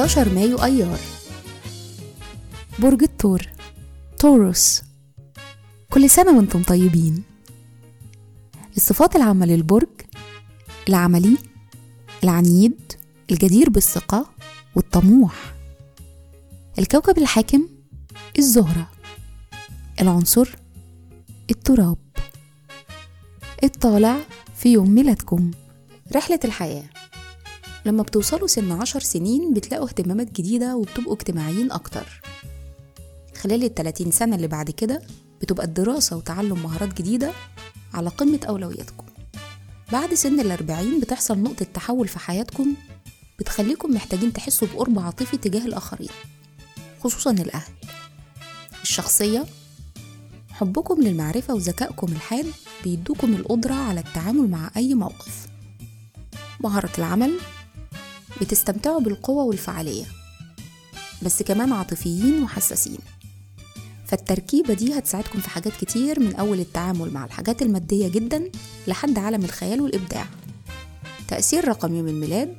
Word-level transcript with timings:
11 0.00 0.34
مايو 0.34 0.56
أيار. 0.64 0.98
برج 2.78 3.02
الثور 3.02 3.42
توروس 4.18 4.82
كل 5.90 6.10
سنة 6.10 6.36
وأنتم 6.36 6.62
طيبين. 6.62 7.22
الصفات 8.76 9.16
العامة 9.16 9.46
للبرج 9.46 9.88
العملي 10.88 11.38
العنيد 12.24 12.92
الجدير 13.30 13.70
بالثقة 13.70 14.26
والطموح. 14.74 15.54
الكوكب 16.78 17.18
الحاكم 17.18 17.68
الزهرة. 18.38 18.90
العنصر 20.00 20.48
التراب. 21.50 21.98
الطالع 23.64 24.16
في 24.56 24.72
يوم 24.72 24.90
ميلادكم. 24.90 25.50
رحلة 26.14 26.40
الحياة. 26.44 26.99
لما 27.84 28.02
بتوصلوا 28.02 28.46
سن 28.46 28.72
عشر 28.72 29.00
سنين 29.00 29.54
بتلاقوا 29.54 29.88
اهتمامات 29.88 30.32
جديدة 30.32 30.76
وبتبقوا 30.76 31.14
اجتماعيين 31.14 31.72
أكتر. 31.72 32.20
خلال 33.36 33.64
التلاتين 33.64 34.10
سنة 34.10 34.36
اللي 34.36 34.46
بعد 34.48 34.70
كده 34.70 35.02
بتبقى 35.40 35.66
الدراسة 35.66 36.16
وتعلم 36.16 36.62
مهارات 36.62 36.94
جديدة 36.98 37.32
على 37.94 38.10
قمة 38.10 38.40
أولوياتكم. 38.48 39.06
بعد 39.92 40.14
سن 40.14 40.40
الأربعين 40.40 41.00
بتحصل 41.00 41.38
نقطة 41.38 41.66
تحول 41.74 42.08
في 42.08 42.18
حياتكم 42.18 42.74
بتخليكم 43.38 43.94
محتاجين 43.94 44.32
تحسوا 44.32 44.68
بقرب 44.68 44.98
عاطفي 44.98 45.36
تجاه 45.36 45.66
الآخرين 45.66 46.08
خصوصا 47.04 47.30
الأهل. 47.30 47.72
الشخصية 48.82 49.46
حبكم 50.50 51.02
للمعرفة 51.02 51.54
وذكائكم 51.54 52.06
الحاد 52.12 52.46
بيدوكم 52.84 53.34
القدرة 53.34 53.74
على 53.74 54.00
التعامل 54.00 54.50
مع 54.50 54.70
أي 54.76 54.94
موقف. 54.94 55.46
مهارة 56.60 56.90
العمل 56.98 57.38
بتستمتعوا 58.40 59.00
بالقوة 59.00 59.44
والفعالية 59.44 60.04
بس 61.22 61.42
كمان 61.42 61.72
عاطفيين 61.72 62.42
وحساسين. 62.42 62.98
فالتركيبة 64.06 64.74
دي 64.74 64.98
هتساعدكم 64.98 65.40
في 65.40 65.50
حاجات 65.50 65.72
كتير 65.80 66.20
من 66.20 66.34
أول 66.34 66.60
التعامل 66.60 67.10
مع 67.12 67.24
الحاجات 67.24 67.62
المادية 67.62 68.08
جدا 68.08 68.50
لحد 68.86 69.18
عالم 69.18 69.44
الخيال 69.44 69.80
والإبداع. 69.80 70.26
تأثير 71.28 71.68
رقم 71.68 71.94
يوم 71.94 72.08
الميلاد 72.08 72.56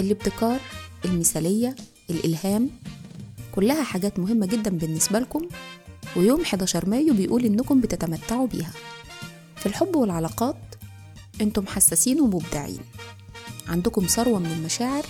الابتكار 0.00 0.60
المثالية 1.04 1.76
الإلهام 2.10 2.70
كلها 3.54 3.82
حاجات 3.82 4.18
مهمة 4.18 4.46
جدا 4.46 4.70
بالنسبة 4.70 5.18
لكم 5.18 5.48
ويوم 6.16 6.40
11 6.40 6.88
مايو 6.88 7.14
بيقول 7.14 7.44
إنكم 7.44 7.80
بتتمتعوا 7.80 8.46
بيها. 8.46 8.72
في 9.56 9.66
الحب 9.66 9.96
والعلاقات 9.96 10.56
أنتم 11.40 11.66
حساسين 11.66 12.20
ومبدعين. 12.20 12.78
عندكم 13.68 14.06
ثروة 14.06 14.38
من 14.38 14.52
المشاعر 14.52 15.06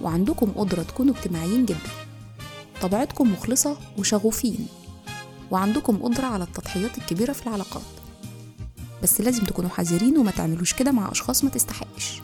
وعندكم 0.00 0.50
قدرة 0.50 0.82
تكونوا 0.82 1.14
اجتماعيين 1.14 1.64
جدا. 1.64 1.90
طبيعتكم 2.82 3.32
مخلصة 3.32 3.76
وشغوفين. 3.98 4.68
وعندكم 5.50 5.96
قدرة 5.96 6.26
على 6.26 6.44
التضحيات 6.44 6.98
الكبيرة 6.98 7.32
في 7.32 7.46
العلاقات. 7.46 7.82
بس 9.02 9.20
لازم 9.20 9.44
تكونوا 9.44 9.70
حذرين 9.70 10.18
وما 10.18 10.30
تعملوش 10.30 10.74
كده 10.74 10.92
مع 10.92 11.12
أشخاص 11.12 11.44
ما 11.44 11.50
تستحقش. 11.50 12.20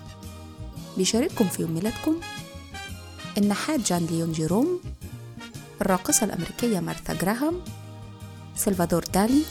بيشارككم 0.97 1.49
في 1.49 1.63
يوم 1.63 1.71
ميلادكم 1.71 2.17
النحات 3.39 3.81
جان 3.81 4.07
ليون 4.07 4.33
جيروم 4.33 4.81
الراقصة 5.81 6.25
الأمريكية 6.25 6.81
مارثا 6.81 7.15
جراهام 7.15 7.61
سلفادور 8.57 9.05
دالي 9.15 9.43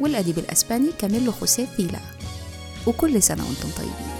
والأديب 0.00 0.38
الأسباني 0.38 0.92
كاميلو 0.98 1.32
خوسيه 1.32 1.64
ثيلا 1.64 2.00
وكل 2.86 3.22
سنة 3.22 3.44
وأنتم 3.46 3.68
طيبين. 3.76 4.15